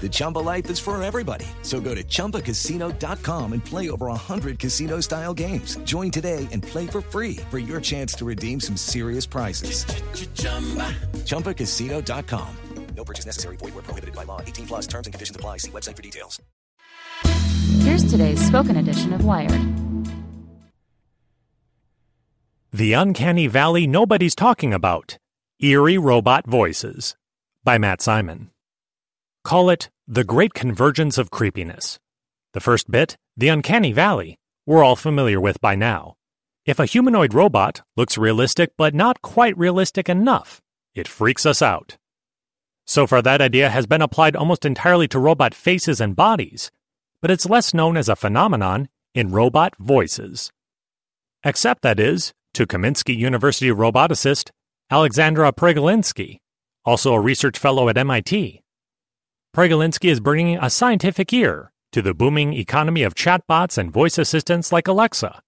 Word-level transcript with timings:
The 0.00 0.08
Chumba 0.10 0.38
life 0.38 0.70
is 0.70 0.78
for 0.78 1.02
everybody. 1.02 1.46
So 1.62 1.80
go 1.80 1.94
to 1.94 2.02
ChumbaCasino.com 2.04 3.52
and 3.52 3.64
play 3.64 3.90
over 3.90 4.06
100 4.06 4.58
casino 4.58 5.00
style 5.00 5.34
games. 5.34 5.76
Join 5.78 6.10
today 6.10 6.46
and 6.52 6.62
play 6.62 6.86
for 6.86 7.00
free 7.00 7.36
for 7.50 7.58
your 7.58 7.80
chance 7.80 8.14
to 8.14 8.24
redeem 8.24 8.60
some 8.60 8.76
serious 8.76 9.26
prizes. 9.26 9.84
ChumbaCasino.com. 11.24 12.48
No 12.96 13.04
purchase 13.04 13.26
necessary. 13.26 13.56
Void 13.56 13.74
where 13.74 13.84
prohibited 13.84 14.16
by 14.16 14.24
law. 14.24 14.40
18 14.40 14.66
plus 14.66 14.86
terms 14.86 15.06
and 15.06 15.14
conditions 15.14 15.36
apply. 15.36 15.58
See 15.58 15.70
website 15.70 15.94
for 15.94 16.02
details. 16.02 16.42
Here's 17.82 18.04
today's 18.10 18.44
spoken 18.44 18.76
edition 18.76 19.12
of 19.12 19.24
Wired. 19.24 19.60
The 22.72 22.92
Uncanny 22.92 23.46
Valley 23.46 23.86
Nobody's 23.86 24.34
Talking 24.34 24.74
About 24.74 25.16
Eerie 25.60 25.96
Robot 25.96 26.46
Voices 26.46 27.16
by 27.64 27.78
Matt 27.78 28.02
Simon. 28.02 28.50
Call 29.44 29.70
it 29.70 29.88
the 30.06 30.24
Great 30.24 30.52
Convergence 30.52 31.16
of 31.16 31.30
Creepiness. 31.30 31.98
The 32.54 32.60
first 32.60 32.90
bit, 32.90 33.16
the 33.36 33.48
Uncanny 33.48 33.92
Valley, 33.92 34.38
we're 34.66 34.84
all 34.84 34.96
familiar 34.96 35.40
with 35.40 35.60
by 35.60 35.74
now. 35.74 36.16
If 36.66 36.78
a 36.78 36.86
humanoid 36.86 37.32
robot 37.32 37.82
looks 37.96 38.18
realistic 38.18 38.72
but 38.76 38.94
not 38.94 39.22
quite 39.22 39.56
realistic 39.56 40.08
enough, 40.08 40.60
it 40.94 41.08
freaks 41.08 41.46
us 41.46 41.62
out. 41.62 41.96
So 42.86 43.06
far, 43.06 43.22
that 43.22 43.40
idea 43.40 43.70
has 43.70 43.86
been 43.86 44.02
applied 44.02 44.36
almost 44.36 44.64
entirely 44.64 45.08
to 45.08 45.18
robot 45.18 45.54
faces 45.54 46.00
and 46.00 46.16
bodies, 46.16 46.70
but 47.22 47.30
it's 47.30 47.46
less 47.48 47.72
known 47.72 47.96
as 47.96 48.08
a 48.08 48.16
phenomenon 48.16 48.88
in 49.14 49.30
robot 49.30 49.74
voices. 49.78 50.50
Except, 51.44 51.82
that 51.82 52.00
is, 52.00 52.32
to 52.54 52.66
Kozminski 52.66 53.16
University 53.16 53.70
roboticist 53.70 54.50
Aleksandra 54.90 55.52
Przegalinska, 55.52 56.38
also 56.84 57.12
a 57.12 57.20
research 57.20 57.58
fellow 57.58 57.88
at 57.88 57.98
MIT. 57.98 58.62
Przegalinska 59.58 60.08
is 60.08 60.20
bringing 60.20 60.56
a 60.56 60.70
scientific 60.70 61.32
ear 61.32 61.72
to 61.90 62.00
the 62.00 62.14
booming 62.14 62.52
economy 62.52 63.02
of 63.02 63.16
chatbots 63.16 63.76
and 63.76 63.92
voice 63.92 64.16
assistants 64.16 64.70
like 64.70 64.86
Alexa. 64.86 65.42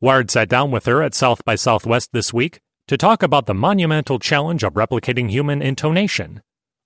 Wired 0.00 0.30
sat 0.30 0.48
down 0.48 0.70
with 0.70 0.86
her 0.86 1.02
at 1.02 1.12
South 1.12 1.44
by 1.44 1.56
Southwest 1.56 2.10
this 2.12 2.32
week 2.32 2.60
to 2.86 2.96
talk 2.96 3.24
about 3.24 3.46
the 3.46 3.52
monumental 3.52 4.20
challenge 4.20 4.62
of 4.62 4.74
replicating 4.74 5.28
human 5.28 5.60
intonation, 5.60 6.40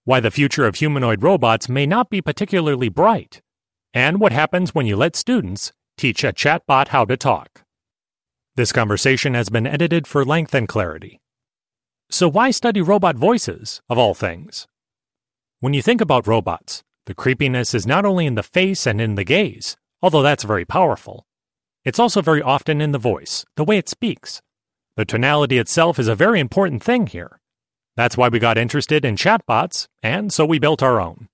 why 0.04 0.18
the 0.18 0.30
future 0.30 0.64
of 0.64 0.76
humanoid 0.76 1.22
robots 1.22 1.68
may 1.68 1.84
not 1.84 2.08
be 2.08 2.22
particularly 2.22 2.88
bright, 2.88 3.42
and 3.92 4.18
what 4.18 4.32
happens 4.32 4.74
when 4.74 4.86
you 4.86 4.96
let 4.96 5.16
students 5.16 5.74
teach 5.98 6.24
a 6.24 6.32
chatbot 6.32 6.88
how 6.88 7.04
to 7.04 7.18
talk. 7.18 7.64
This 8.56 8.72
conversation 8.72 9.34
has 9.34 9.50
been 9.50 9.66
edited 9.66 10.06
for 10.06 10.24
length 10.24 10.54
and 10.54 10.66
clarity. 10.66 11.20
So, 12.08 12.28
why 12.30 12.50
study 12.50 12.80
robot 12.80 13.16
voices, 13.16 13.82
of 13.90 13.98
all 13.98 14.14
things? 14.14 14.66
When 15.60 15.74
you 15.74 15.82
think 15.82 16.00
about 16.00 16.26
robots, 16.26 16.82
the 17.04 17.14
creepiness 17.14 17.74
is 17.74 17.86
not 17.86 18.06
only 18.06 18.24
in 18.24 18.34
the 18.34 18.42
face 18.42 18.86
and 18.86 18.98
in 18.98 19.16
the 19.16 19.24
gaze, 19.24 19.76
although 20.00 20.22
that's 20.22 20.42
very 20.42 20.64
powerful. 20.64 21.26
It's 21.84 21.98
also 21.98 22.22
very 22.22 22.40
often 22.40 22.80
in 22.80 22.92
the 22.92 22.98
voice, 22.98 23.44
the 23.56 23.64
way 23.64 23.76
it 23.76 23.86
speaks. 23.86 24.40
The 24.96 25.04
tonality 25.04 25.58
itself 25.58 25.98
is 25.98 26.08
a 26.08 26.14
very 26.14 26.40
important 26.40 26.82
thing 26.82 27.08
here. 27.08 27.40
That's 27.94 28.16
why 28.16 28.28
we 28.28 28.38
got 28.38 28.56
interested 28.56 29.04
in 29.04 29.16
chatbots, 29.16 29.86
and 30.02 30.32
so 30.32 30.46
we 30.46 30.58
built 30.58 30.82
our 30.82 30.98
own. 30.98 31.28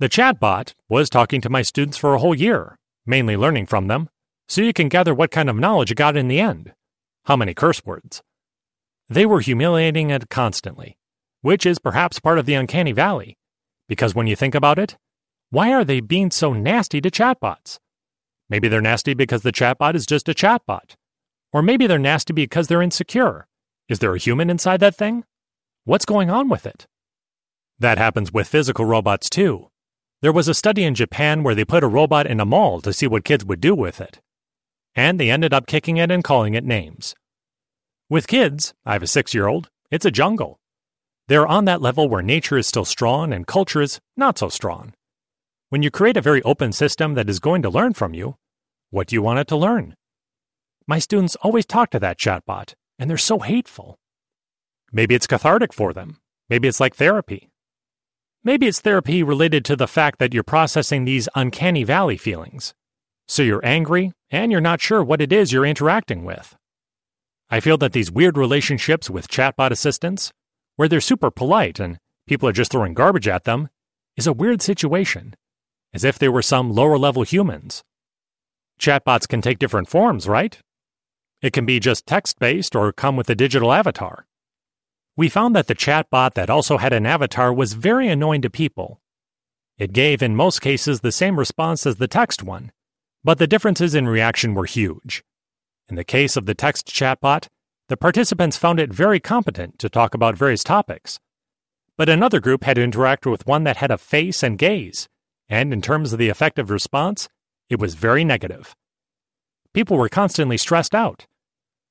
The 0.00 0.10
chatbot 0.10 0.74
was 0.90 1.08
talking 1.08 1.40
to 1.40 1.48
my 1.48 1.62
students 1.62 1.96
for 1.96 2.14
a 2.14 2.18
whole 2.18 2.34
year, 2.34 2.76
mainly 3.06 3.38
learning 3.38 3.66
from 3.66 3.86
them, 3.86 4.10
so 4.48 4.60
you 4.60 4.74
can 4.74 4.90
gather 4.90 5.14
what 5.14 5.30
kind 5.30 5.48
of 5.48 5.56
knowledge 5.56 5.90
it 5.90 5.96
got 5.96 6.14
in 6.14 6.28
the 6.28 6.40
end. 6.40 6.74
How 7.24 7.36
many 7.36 7.54
curse 7.54 7.86
words? 7.86 8.22
They 9.08 9.24
were 9.24 9.40
humiliating 9.40 10.10
it 10.10 10.28
constantly, 10.28 10.98
which 11.42 11.66
is 11.66 11.78
perhaps 11.78 12.20
part 12.20 12.38
of 12.38 12.46
the 12.46 12.54
uncanny 12.54 12.92
valley, 12.92 13.36
because 13.88 14.14
when 14.14 14.26
you 14.26 14.36
think 14.36 14.54
about 14.54 14.78
it, 14.78 14.96
why 15.50 15.72
are 15.72 15.84
they 15.84 16.00
being 16.00 16.30
so 16.30 16.52
nasty 16.52 17.00
to 17.00 17.10
chatbots? 17.10 17.78
Maybe 18.48 18.68
they're 18.68 18.80
nasty 18.80 19.14
because 19.14 19.42
the 19.42 19.52
chatbot 19.52 19.94
is 19.94 20.06
just 20.06 20.28
a 20.28 20.34
chatbot. 20.34 20.94
Or 21.52 21.62
maybe 21.62 21.86
they're 21.86 21.98
nasty 21.98 22.32
because 22.32 22.68
they're 22.68 22.82
insecure. 22.82 23.46
Is 23.88 23.98
there 23.98 24.14
a 24.14 24.18
human 24.18 24.50
inside 24.50 24.78
that 24.80 24.96
thing? 24.96 25.24
What's 25.84 26.04
going 26.04 26.30
on 26.30 26.48
with 26.48 26.66
it? 26.66 26.86
That 27.80 27.98
happens 27.98 28.32
with 28.32 28.46
physical 28.46 28.84
robots 28.84 29.28
too. 29.28 29.70
There 30.22 30.32
was 30.32 30.48
a 30.48 30.54
study 30.54 30.84
in 30.84 30.94
Japan 30.94 31.42
where 31.42 31.54
they 31.54 31.64
put 31.64 31.82
a 31.82 31.88
robot 31.88 32.26
in 32.26 32.38
a 32.38 32.44
mall 32.44 32.80
to 32.82 32.92
see 32.92 33.06
what 33.06 33.24
kids 33.24 33.44
would 33.44 33.60
do 33.60 33.74
with 33.74 34.00
it. 34.00 34.20
And 34.94 35.18
they 35.18 35.30
ended 35.30 35.54
up 35.54 35.66
kicking 35.66 35.96
it 35.96 36.10
and 36.10 36.22
calling 36.22 36.54
it 36.54 36.64
names. 36.64 37.14
With 38.08 38.28
kids, 38.28 38.74
I 38.84 38.92
have 38.92 39.02
a 39.02 39.08
six 39.08 39.34
year 39.34 39.48
old, 39.48 39.70
it's 39.90 40.04
a 40.04 40.10
jungle. 40.10 40.60
They're 41.30 41.46
on 41.46 41.64
that 41.66 41.80
level 41.80 42.08
where 42.08 42.22
nature 42.22 42.58
is 42.58 42.66
still 42.66 42.84
strong 42.84 43.32
and 43.32 43.46
culture 43.46 43.80
is 43.80 44.00
not 44.16 44.36
so 44.36 44.48
strong. 44.48 44.94
When 45.68 45.80
you 45.80 45.88
create 45.88 46.16
a 46.16 46.20
very 46.20 46.42
open 46.42 46.72
system 46.72 47.14
that 47.14 47.30
is 47.30 47.38
going 47.38 47.62
to 47.62 47.70
learn 47.70 47.94
from 47.94 48.14
you, 48.14 48.34
what 48.90 49.06
do 49.06 49.14
you 49.14 49.22
want 49.22 49.38
it 49.38 49.46
to 49.46 49.56
learn? 49.56 49.94
My 50.88 50.98
students 50.98 51.36
always 51.36 51.66
talk 51.66 51.90
to 51.90 52.00
that 52.00 52.18
chatbot, 52.18 52.74
and 52.98 53.08
they're 53.08 53.16
so 53.16 53.38
hateful. 53.38 53.96
Maybe 54.90 55.14
it's 55.14 55.28
cathartic 55.28 55.72
for 55.72 55.92
them. 55.92 56.16
Maybe 56.48 56.66
it's 56.66 56.80
like 56.80 56.96
therapy. 56.96 57.48
Maybe 58.42 58.66
it's 58.66 58.80
therapy 58.80 59.22
related 59.22 59.64
to 59.66 59.76
the 59.76 59.86
fact 59.86 60.18
that 60.18 60.34
you're 60.34 60.42
processing 60.42 61.04
these 61.04 61.28
uncanny 61.36 61.84
valley 61.84 62.16
feelings. 62.16 62.74
So 63.28 63.44
you're 63.44 63.64
angry, 63.64 64.10
and 64.32 64.50
you're 64.50 64.60
not 64.60 64.80
sure 64.80 65.04
what 65.04 65.20
it 65.20 65.32
is 65.32 65.52
you're 65.52 65.64
interacting 65.64 66.24
with. 66.24 66.56
I 67.48 67.60
feel 67.60 67.78
that 67.78 67.92
these 67.92 68.10
weird 68.10 68.36
relationships 68.36 69.08
with 69.08 69.28
chatbot 69.28 69.70
assistants, 69.70 70.32
where 70.80 70.88
they're 70.88 70.98
super 70.98 71.30
polite 71.30 71.78
and 71.78 71.98
people 72.26 72.48
are 72.48 72.54
just 72.54 72.72
throwing 72.72 72.94
garbage 72.94 73.28
at 73.28 73.44
them, 73.44 73.68
is 74.16 74.26
a 74.26 74.32
weird 74.32 74.62
situation, 74.62 75.36
as 75.92 76.04
if 76.04 76.18
they 76.18 76.26
were 76.26 76.40
some 76.40 76.72
lower 76.72 76.96
level 76.96 77.22
humans. 77.22 77.84
Chatbots 78.80 79.28
can 79.28 79.42
take 79.42 79.58
different 79.58 79.90
forms, 79.90 80.26
right? 80.26 80.58
It 81.42 81.52
can 81.52 81.66
be 81.66 81.80
just 81.80 82.06
text 82.06 82.38
based 82.38 82.74
or 82.74 82.94
come 82.94 83.14
with 83.14 83.28
a 83.28 83.34
digital 83.34 83.74
avatar. 83.74 84.26
We 85.18 85.28
found 85.28 85.54
that 85.54 85.66
the 85.66 85.74
chatbot 85.74 86.32
that 86.32 86.48
also 86.48 86.78
had 86.78 86.94
an 86.94 87.04
avatar 87.04 87.52
was 87.52 87.74
very 87.74 88.08
annoying 88.08 88.40
to 88.40 88.48
people. 88.48 89.02
It 89.76 89.92
gave, 89.92 90.22
in 90.22 90.34
most 90.34 90.62
cases, 90.62 91.00
the 91.00 91.12
same 91.12 91.38
response 91.38 91.84
as 91.84 91.96
the 91.96 92.08
text 92.08 92.42
one, 92.42 92.72
but 93.22 93.36
the 93.36 93.46
differences 93.46 93.94
in 93.94 94.08
reaction 94.08 94.54
were 94.54 94.64
huge. 94.64 95.24
In 95.90 95.96
the 95.96 96.04
case 96.04 96.38
of 96.38 96.46
the 96.46 96.54
text 96.54 96.86
chatbot, 96.86 97.48
the 97.90 97.96
participants 97.96 98.56
found 98.56 98.78
it 98.78 98.92
very 98.92 99.18
competent 99.18 99.76
to 99.80 99.88
talk 99.88 100.14
about 100.14 100.38
various 100.38 100.62
topics. 100.62 101.18
But 101.96 102.08
another 102.08 102.38
group 102.38 102.62
had 102.62 102.76
to 102.76 102.84
interact 102.84 103.26
with 103.26 103.48
one 103.48 103.64
that 103.64 103.78
had 103.78 103.90
a 103.90 103.98
face 103.98 104.44
and 104.44 104.56
gaze, 104.56 105.08
and 105.48 105.72
in 105.72 105.82
terms 105.82 106.12
of 106.12 106.20
the 106.20 106.28
affective 106.28 106.70
response, 106.70 107.28
it 107.68 107.80
was 107.80 107.94
very 107.94 108.22
negative. 108.22 108.76
People 109.74 109.96
were 109.96 110.08
constantly 110.08 110.56
stressed 110.56 110.94
out. 110.94 111.26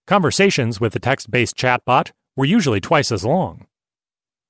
Conversations 0.08 0.80
with 0.80 0.94
the 0.94 1.02
text 1.02 1.30
based 1.30 1.58
chatbot 1.58 2.12
were 2.38 2.46
usually 2.46 2.80
twice 2.80 3.12
as 3.12 3.26
long. 3.26 3.68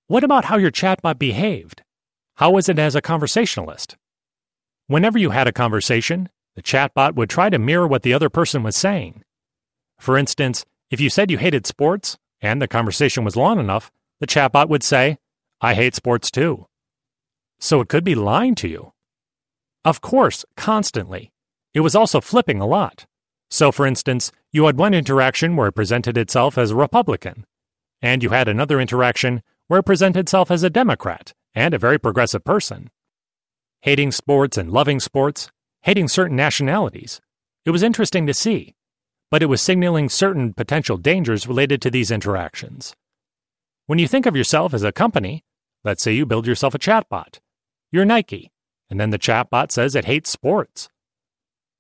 What 0.06 0.24
about 0.24 0.46
how 0.46 0.58
your 0.58 0.70
chatbot 0.70 1.18
behaved? 1.18 1.82
How 2.36 2.52
was 2.52 2.70
it 2.70 2.78
as 2.78 2.94
a 2.94 3.02
conversationalist? 3.02 3.98
Whenever 4.86 5.18
you 5.18 5.32
had 5.32 5.48
a 5.48 5.52
conversation, 5.52 6.30
the 6.54 6.62
chatbot 6.62 7.16
would 7.16 7.32
try 7.32 7.50
to 7.50 7.58
mirror 7.58 7.88
what 7.88 8.04
the 8.04 8.14
other 8.14 8.30
person 8.30 8.62
was 8.62 8.76
saying. 8.76 9.24
For 9.98 10.16
instance, 10.16 10.64
if 10.90 11.00
you 11.00 11.10
said 11.10 11.30
you 11.30 11.38
hated 11.38 11.68
sports 11.68 12.18
and 12.42 12.62
the 12.62 12.68
conversation 12.68 13.24
was 13.24 13.36
long 13.36 13.60
enough, 13.60 13.92
the 14.20 14.28
chatbot 14.28 14.70
would 14.70 14.84
say, 14.84 15.18
I 15.62 15.74
hate 15.74 15.96
sports 15.96 16.32
too. 16.32 16.68
So 17.60 17.82
it 17.82 17.90
could 17.90 18.04
be 18.04 18.16
lying 18.16 18.56
to 18.56 18.68
you. 18.68 18.94
Of 19.86 20.02
course, 20.02 20.46
constantly. 20.58 21.32
It 21.74 21.82
was 21.82 21.96
also 21.96 22.22
flipping 22.22 22.60
a 22.60 22.66
lot. 22.68 23.06
So, 23.50 23.72
for 23.72 23.86
instance, 23.86 24.32
you 24.52 24.66
had 24.66 24.78
one 24.78 24.94
interaction 24.94 25.56
where 25.56 25.68
it 25.68 25.74
presented 25.74 26.18
itself 26.18 26.58
as 26.58 26.72
a 26.72 26.76
Republican, 26.76 27.46
and 28.02 28.24
you 28.24 28.30
had 28.30 28.48
another 28.48 28.80
interaction 28.80 29.42
where 29.68 29.80
it 29.80 29.86
presented 29.86 30.22
itself 30.22 30.52
as 30.52 30.64
a 30.64 30.70
Democrat 30.70 31.34
and 31.54 31.74
a 31.74 31.80
very 31.80 32.00
progressive 32.00 32.44
person. 32.44 32.90
Hating 33.82 34.12
sports 34.12 34.58
and 34.58 34.72
loving 34.72 35.00
sports, 35.00 35.52
hating 35.82 36.08
certain 36.08 36.36
nationalities. 36.36 37.22
It 37.66 37.72
was 37.72 37.84
interesting 37.84 38.28
to 38.28 38.34
see, 38.34 38.76
but 39.32 39.44
it 39.44 39.48
was 39.48 39.62
signaling 39.62 40.10
certain 40.10 40.54
potential 40.54 40.98
dangers 40.98 41.48
related 41.48 41.82
to 41.82 41.92
these 41.92 42.12
interactions. 42.12 42.96
When 43.86 44.00
you 44.00 44.08
think 44.08 44.26
of 44.26 44.36
yourself 44.36 44.74
as 44.74 44.84
a 44.84 44.92
company, 44.92 45.44
let's 45.84 46.04
say 46.04 46.14
you 46.14 46.26
build 46.26 46.48
yourself 46.48 46.76
a 46.76 46.80
chatbot. 46.80 47.40
You're 47.92 48.06
Nike, 48.06 48.52
and 48.90 49.00
then 49.00 49.10
the 49.10 49.20
chatbot 49.20 49.72
says 49.72 49.96
it 49.96 50.06
hates 50.06 50.30
sports. 50.30 50.90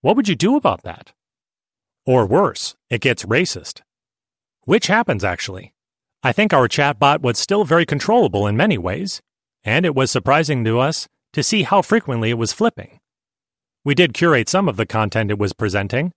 What 0.01 0.15
would 0.15 0.27
you 0.27 0.35
do 0.35 0.55
about 0.55 0.83
that? 0.83 1.13
Or 2.05 2.25
worse, 2.25 2.75
it 2.89 3.01
gets 3.01 3.25
racist. 3.25 3.81
Which 4.63 4.87
happens 4.87 5.23
actually. 5.23 5.73
I 6.23 6.31
think 6.31 6.53
our 6.53 6.67
chatbot 6.67 7.21
was 7.21 7.39
still 7.39 7.63
very 7.63 7.85
controllable 7.85 8.45
in 8.45 8.57
many 8.57 8.77
ways, 8.77 9.21
and 9.63 9.85
it 9.85 9.95
was 9.95 10.11
surprising 10.11 10.63
to 10.65 10.79
us 10.79 11.07
to 11.33 11.43
see 11.43 11.63
how 11.63 11.81
frequently 11.81 12.29
it 12.29 12.37
was 12.37 12.53
flipping. 12.53 12.99
We 13.85 13.95
did 13.95 14.13
curate 14.13 14.49
some 14.49 14.67
of 14.67 14.77
the 14.77 14.85
content 14.85 15.31
it 15.31 15.39
was 15.39 15.53
presenting, 15.53 16.11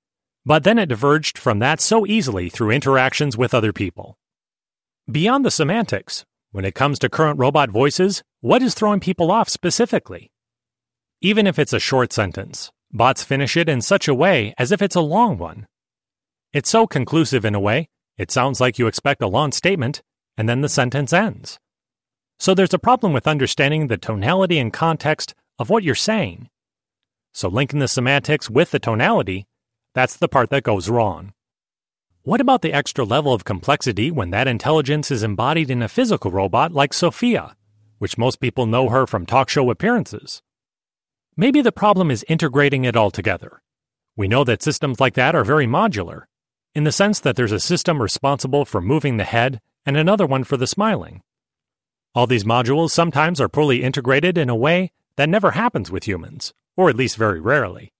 but 0.44 0.64
then 0.64 0.78
it 0.78 0.88
diverged 0.88 1.38
from 1.38 1.58
that 1.60 1.80
so 1.80 2.06
easily 2.06 2.48
through 2.48 2.70
interactions 2.70 3.36
with 3.36 3.54
other 3.54 3.72
people. 3.72 4.18
Beyond 5.10 5.44
the 5.44 5.50
semantics, 5.50 6.24
when 6.50 6.64
it 6.64 6.74
comes 6.74 6.98
to 7.00 7.08
current 7.08 7.38
robot 7.38 7.70
voices, 7.70 8.22
what 8.40 8.62
is 8.62 8.74
throwing 8.74 9.00
people 9.00 9.30
off 9.30 9.48
specifically? 9.48 10.30
Even 11.20 11.46
if 11.46 11.58
it's 11.58 11.72
a 11.72 11.80
short 11.80 12.12
sentence, 12.12 12.70
bots 12.90 13.22
finish 13.22 13.56
it 13.56 13.68
in 13.68 13.80
such 13.80 14.08
a 14.08 14.14
way 14.14 14.54
as 14.58 14.72
if 14.72 14.82
it's 14.82 14.96
a 14.96 15.00
long 15.00 15.38
one. 15.38 15.66
It's 16.52 16.70
so 16.70 16.86
conclusive 16.86 17.44
in 17.44 17.54
a 17.54 17.60
way, 17.60 17.88
it 18.18 18.30
sounds 18.30 18.60
like 18.60 18.78
you 18.78 18.86
expect 18.86 19.22
a 19.22 19.28
long 19.28 19.52
statement, 19.52 20.02
and 20.36 20.48
then 20.48 20.60
the 20.60 20.68
sentence 20.68 21.12
ends. 21.12 21.58
So 22.38 22.54
there's 22.54 22.74
a 22.74 22.78
problem 22.78 23.12
with 23.12 23.28
understanding 23.28 23.86
the 23.86 23.96
tonality 23.96 24.58
and 24.58 24.72
context 24.72 25.34
of 25.58 25.70
what 25.70 25.84
you're 25.84 25.94
saying. 25.94 26.48
So 27.32 27.48
linking 27.48 27.78
the 27.78 27.88
semantics 27.88 28.50
with 28.50 28.72
the 28.72 28.78
tonality, 28.78 29.46
that's 29.94 30.16
the 30.16 30.28
part 30.28 30.50
that 30.50 30.62
goes 30.62 30.88
wrong. 30.88 31.32
What 32.22 32.40
about 32.40 32.62
the 32.62 32.72
extra 32.72 33.04
level 33.04 33.32
of 33.32 33.44
complexity 33.44 34.10
when 34.10 34.30
that 34.30 34.46
intelligence 34.46 35.10
is 35.10 35.22
embodied 35.22 35.70
in 35.70 35.82
a 35.82 35.88
physical 35.88 36.30
robot 36.30 36.72
like 36.72 36.94
Sophia, 36.94 37.56
which 37.98 38.16
most 38.16 38.40
people 38.40 38.66
know 38.66 38.88
her 38.88 39.06
from 39.06 39.26
talk 39.26 39.48
show 39.48 39.70
appearances? 39.70 40.40
Maybe 41.36 41.62
the 41.62 41.72
problem 41.72 42.10
is 42.10 42.24
integrating 42.28 42.84
it 42.84 42.96
all 42.96 43.10
together. 43.10 43.62
We 44.16 44.28
know 44.28 44.44
that 44.44 44.62
systems 44.62 45.00
like 45.00 45.14
that 45.14 45.34
are 45.34 45.44
very 45.44 45.66
modular, 45.66 46.24
in 46.74 46.84
the 46.84 46.92
sense 46.92 47.20
that 47.20 47.36
there's 47.36 47.52
a 47.52 47.60
system 47.60 48.00
responsible 48.00 48.64
for 48.64 48.80
moving 48.80 49.16
the 49.16 49.24
head 49.24 49.60
and 49.84 49.96
another 49.96 50.26
one 50.26 50.44
for 50.44 50.56
the 50.56 50.66
smiling. 50.66 51.22
All 52.14 52.26
these 52.26 52.44
modules 52.44 52.90
sometimes 52.90 53.40
are 53.40 53.48
poorly 53.48 53.82
integrated 53.82 54.38
in 54.38 54.48
a 54.48 54.56
way 54.56 54.92
that 55.16 55.28
never 55.28 55.52
happens 55.52 55.90
with 55.90 56.06
humans, 56.06 56.52
or 56.76 56.88
at 56.88 56.96
least 56.96 57.16
very 57.16 57.40
rarely. 57.40 57.91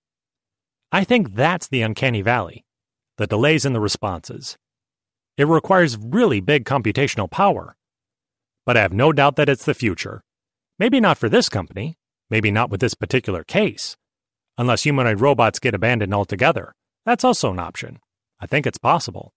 I 0.93 1.03
think 1.03 1.33
that's 1.33 1.67
the 1.67 1.81
uncanny 1.81 2.21
valley 2.21 2.65
the 3.17 3.27
delays 3.27 3.63
in 3.65 3.73
the 3.73 3.79
responses. 3.79 4.57
It 5.37 5.47
requires 5.47 5.97
really 5.97 6.39
big 6.39 6.65
computational 6.65 7.29
power. 7.29 7.75
But 8.65 8.75
I 8.75 8.81
have 8.81 8.93
no 8.93 9.11
doubt 9.11 9.35
that 9.35 9.49
it's 9.49 9.65
the 9.65 9.75
future. 9.75 10.23
Maybe 10.79 10.99
not 10.99 11.19
for 11.19 11.29
this 11.29 11.47
company, 11.47 11.95
maybe 12.31 12.49
not 12.49 12.71
with 12.71 12.79
this 12.79 12.95
particular 12.95 13.43
case. 13.43 13.97
Unless 14.57 14.83
humanoid 14.83 15.21
robots 15.21 15.59
get 15.59 15.75
abandoned 15.75 16.13
altogether. 16.13 16.73
That's 17.05 17.23
also 17.23 17.51
an 17.51 17.59
option. 17.59 17.99
I 18.39 18.47
think 18.47 18.65
it's 18.65 18.79
possible. 18.79 19.31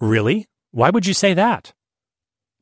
Really? 0.00 0.46
Why 0.72 0.90
would 0.90 1.06
you 1.06 1.14
say 1.14 1.32
that? 1.34 1.72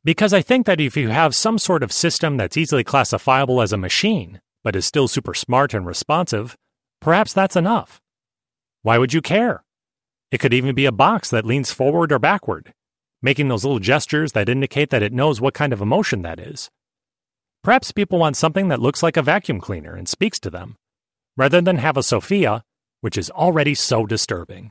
Because 0.04 0.34
I 0.34 0.42
think 0.42 0.66
that 0.66 0.80
if 0.80 0.96
you 0.96 1.08
have 1.08 1.34
some 1.34 1.58
sort 1.58 1.82
of 1.82 1.92
system 1.92 2.36
that's 2.36 2.56
easily 2.56 2.84
classifiable 2.84 3.62
as 3.62 3.72
a 3.72 3.78
machine, 3.78 4.40
but 4.62 4.76
is 4.76 4.86
still 4.86 5.08
super 5.08 5.34
smart 5.34 5.72
and 5.72 5.86
responsive, 5.86 6.54
perhaps 7.00 7.32
that's 7.32 7.56
enough. 7.56 8.00
Why 8.82 8.98
would 8.98 9.12
you 9.12 9.20
care? 9.20 9.64
It 10.30 10.38
could 10.38 10.54
even 10.54 10.74
be 10.74 10.86
a 10.86 10.92
box 10.92 11.30
that 11.30 11.46
leans 11.46 11.72
forward 11.72 12.12
or 12.12 12.18
backward, 12.18 12.72
making 13.22 13.48
those 13.48 13.64
little 13.64 13.78
gestures 13.78 14.32
that 14.32 14.48
indicate 14.48 14.90
that 14.90 15.02
it 15.02 15.12
knows 15.12 15.40
what 15.40 15.54
kind 15.54 15.72
of 15.72 15.80
emotion 15.80 16.22
that 16.22 16.38
is. 16.38 16.70
Perhaps 17.64 17.92
people 17.92 18.18
want 18.18 18.36
something 18.36 18.68
that 18.68 18.80
looks 18.80 19.02
like 19.02 19.16
a 19.16 19.22
vacuum 19.22 19.60
cleaner 19.60 19.94
and 19.94 20.08
speaks 20.08 20.38
to 20.40 20.50
them, 20.50 20.76
rather 21.36 21.60
than 21.60 21.78
have 21.78 21.96
a 21.96 22.02
Sophia, 22.02 22.62
which 23.00 23.18
is 23.18 23.30
already 23.30 23.74
so 23.74 24.06
disturbing. 24.06 24.70